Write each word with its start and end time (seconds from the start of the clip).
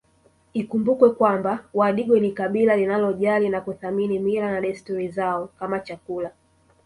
Ikumbukwe 0.53 1.09
kwamba 1.09 1.63
wadigo 1.73 2.19
ni 2.19 2.31
kabila 2.31 2.75
linalojali 2.75 3.49
na 3.49 3.61
kuthamini 3.65 4.15
mila 4.25 4.47
na 4.51 4.61
desturi 4.61 5.07
zao 5.07 5.47
kama 5.59 5.79
chakula 5.79 6.31